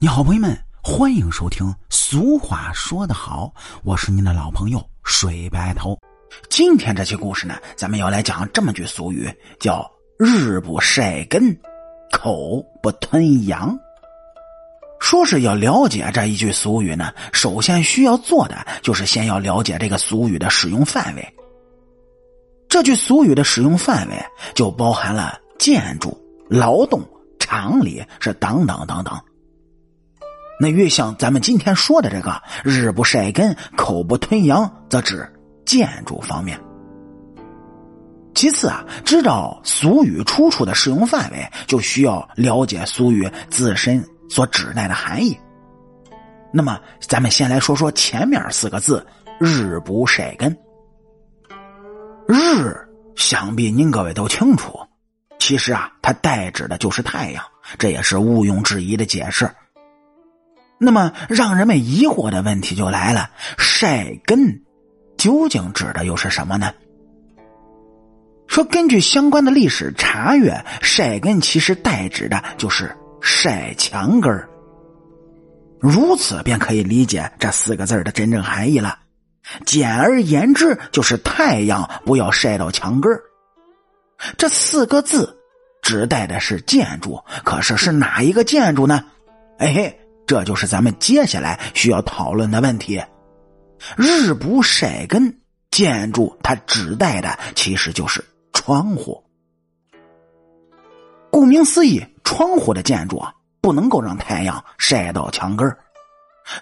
[0.00, 1.74] 你好，朋友们，欢迎收听。
[1.90, 5.98] 俗话说得好，我是您的老朋友水白头。
[6.48, 11.52] 今天这期故事呢，咱们要来讲这么句俗语，叫“日不晒根，
[12.12, 13.76] 口不吞羊”。
[15.02, 21.34] 说是要了解这一句俗语呢，首先需要做的就是先要了解这个俗语的使用范围。
[22.68, 24.14] 这句俗语的使用范围
[24.54, 26.16] 就包含了建筑、
[26.48, 27.02] 劳动、
[27.40, 29.20] 厂里是等等等等。
[30.60, 35.32] 那越像咱们今天说的这个“日不晒根，口不吞羊”，则指
[35.64, 36.60] 建筑方面。
[38.34, 45.38] 其次啊，知道俗语出处的适用范围，就需要了解俗语自身所指代的含义。
[46.52, 49.06] 那么，咱们先来说说前面四个字
[49.38, 50.56] “日不晒根”。
[52.26, 52.76] 日，
[53.14, 54.78] 想必您各位都清楚，
[55.38, 57.44] 其实啊，它代指的就是太阳，
[57.78, 59.48] 这也是毋庸置疑的解释。
[60.80, 64.62] 那么，让人们疑惑的问题就来了：晒根
[65.16, 66.72] 究竟指的又是什么呢？
[68.46, 74.48] 说根据相关的历史查阅，晒根其实代指的就是晒墙根儿。
[75.80, 78.98] 如此便可以理解这四个字的真正含义了。
[79.66, 83.20] 简而言之，就是太阳不要晒到墙根儿。
[84.36, 85.38] 这四个字
[85.82, 89.04] 指代的是建筑，可是是哪一个建筑呢？
[89.58, 90.00] 哎嘿。
[90.28, 93.02] 这就是咱们接下来需要讨论的问题。
[93.96, 99.24] 日不晒根，建筑它指代的其实就是窗户。
[101.30, 105.74] 顾名思义，窗户的建筑啊，不能够让太阳晒到墙根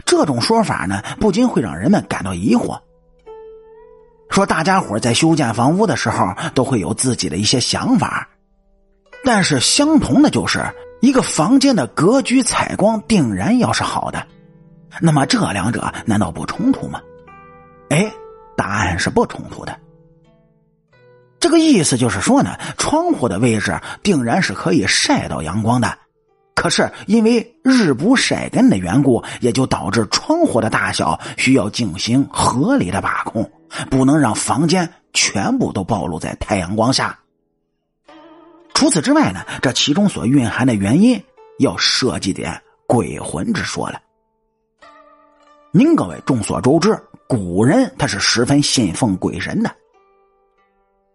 [0.05, 2.80] 这种说法呢，不禁会让人们感到疑惑。
[4.30, 8.28] 说大家伙在修建房屋的时候，都会有自己的一些想法，
[9.25, 10.64] 但是相同的就是。
[11.00, 14.27] 一个房间的格局采光定然要是好的，
[15.00, 17.00] 那么这两者难道不冲突吗？
[17.91, 18.11] 哎，
[18.56, 19.78] 答案是不冲突的。
[21.39, 25.96] 这个意思就是说呢，窗户的位置定然是可以晒到阳光的，
[26.55, 33.48] 可是因为日不晒根的缘故，也就导致窗户的大小需要进行合理的把控，
[33.90, 37.17] 不能让房间全部都暴露在太阳光下。
[38.77, 41.19] 除此之外呢，这其中所蕴含的原因
[41.59, 43.98] 要涉及点鬼魂之说了。
[45.70, 46.95] 您各位众所周知，
[47.27, 49.75] 古人他是十分信奉鬼神的，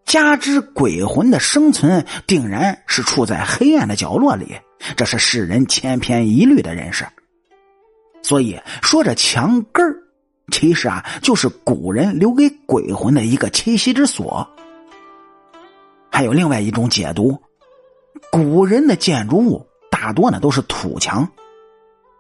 [0.05, 4.59] 加之鬼魂的生存定然是处在黑暗的角落里，
[4.97, 7.05] 这是世人千篇一律的认识。
[8.23, 9.95] 所以说，这墙根儿
[10.51, 14.49] 其实啊，就是古人留给鬼魂的一个栖息之所。
[16.11, 17.39] 还有另外一种解读。
[18.31, 21.27] 古人的建筑物大多呢都是土墙，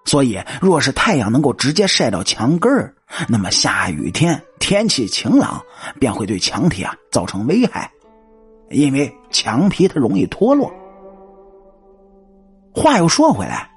[0.05, 2.93] 所以若是太阳能够直接晒到墙根儿，
[3.27, 5.61] 那么下雨天天气晴朗
[5.99, 7.91] 便会对墙体啊造成危害，
[8.69, 10.71] 因为墙皮它容易脱落。
[12.73, 13.69] 话又说回来，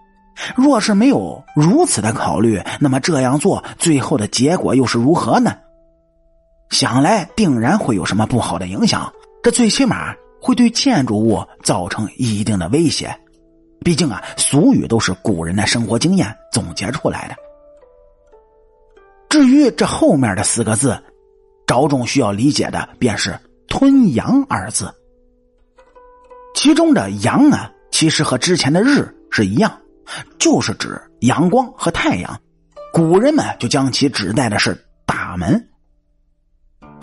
[0.57, 5.57] 若是没有如此的考虑，那么这样做最后的结果又是如何呢？
[6.71, 9.13] 想来定然会有什么不好的影响，
[9.43, 10.15] 这最起码。
[10.45, 13.19] 会对建筑物造成一定的威胁，
[13.83, 17.35] 毕竟啊，俗语都是古人的生活经验总结出来的。
[19.31, 21.03] 至于这后面的四个字，
[21.67, 23.35] 着重需要理解的便是
[23.69, 24.95] “吞阳”二字。
[26.55, 29.81] 其中的“阳”啊，其实和之前的“日”是一样，
[30.39, 32.39] 就是指阳光和太阳。
[32.93, 35.71] 古人们就将其指代的是大门。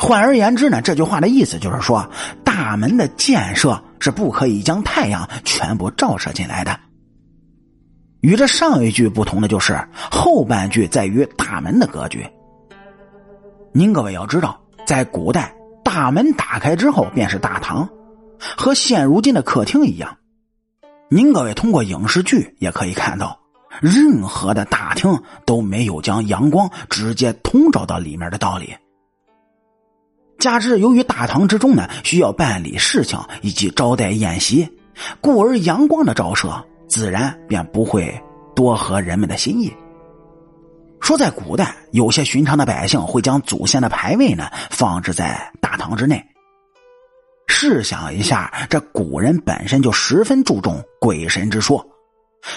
[0.01, 2.09] 换而言之呢，这句话的意思就是说，
[2.43, 6.77] 大门的建设是不可以将太阳全部照射进来的。
[8.21, 12.25] 与这上一句不同的就是后半句在于大门的格局。
[13.73, 15.53] 您各位要知道，在古代，
[15.83, 17.87] 大门打开之后便是大堂，
[18.57, 20.17] 和现如今的客厅一样。
[21.11, 23.39] 您各位通过影视剧也可以看到，
[23.79, 28.75] 任何的大厅都没有将阳光直接通照到里面的道理。
[30.41, 34.67] 加之由于大堂之中呢，需要办理事情以及招待宴席，
[35.21, 36.51] 故而阳光的照射
[36.89, 38.19] 自然便不会
[38.55, 39.71] 多合人们的心意。
[40.99, 46.25] 说在古代，有些寻常的百姓会将祖先的牌位呢放置在大堂之内。
[47.47, 51.85] 试想一下，这古人本身就十分注重鬼神之说，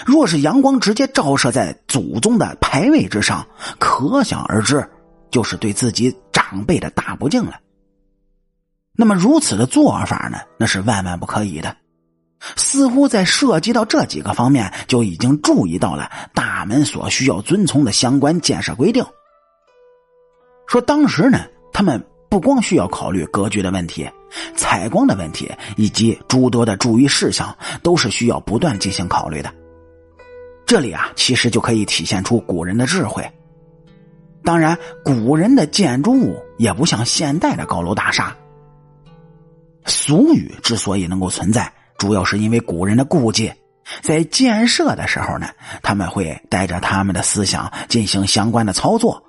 [0.07, 3.45] 若是阳光直接照射在祖宗的牌位之上，
[3.77, 4.83] 可想而知，
[5.29, 7.59] 就是对自己长辈的大不敬了。
[8.95, 11.75] 那么如此的做法呢，那是万万不可以的。
[12.55, 19.03] 似乎在涉及到这几个方面，就已经注意到了大门所需要遵从的相关建设规定。
[20.67, 21.39] 说当时呢，
[21.73, 24.07] 他们不光需要考虑格局的问题、
[24.55, 29.51] 采光的问题，以及诸多的注意事项，都是需要不断进行考虑的。
[30.65, 33.27] 这里啊，其实就可以体现出古人的智慧。
[34.43, 38.35] 当然，古人的建筑物也不像现代的高楼大厦。
[39.85, 43.53] 俗语之所以能够存在，主要是因为古人的顾忌，
[44.01, 45.47] 在建设的时候呢，
[45.83, 49.23] 他们会带着他们的思想进行相关的操作，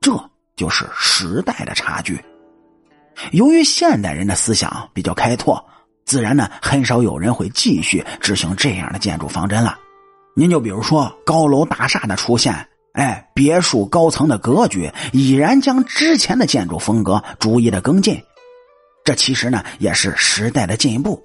[0.00, 0.12] 这
[0.54, 2.22] 就是时代的差距。
[3.32, 5.64] 由于现代人的思想比较开拓，
[6.04, 9.78] 自然呢，很少有人会继续执行这样的建筑方针了。
[10.36, 18.22] 您就比如说高楼大厦的出现，哎，别墅高层的格局已然将之前的建筑风格逐一的跟进，
[19.06, 21.24] 这其实呢也是时代的进步。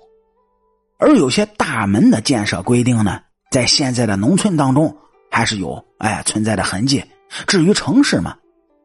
[0.98, 3.20] 而有些大门的建设规定呢，
[3.52, 4.96] 在现在的农村当中
[5.30, 7.04] 还是有哎存在的痕迹。
[7.46, 8.38] 至于城市嘛，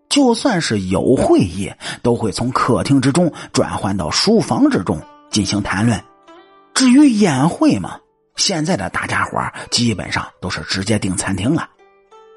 [0.09, 1.73] 就算是有会议，
[2.03, 5.01] 都会从客厅之中转换到书房之中
[5.31, 6.03] 进行谈论。
[6.75, 8.01] 至于宴会嘛。
[8.37, 11.67] 现在的大家伙基本上都是直接订餐厅了，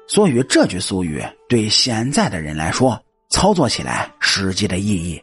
[0.08, 2.98] 所以这句俗语对现在的人来说，
[3.28, 5.22] 操作起来实际的意义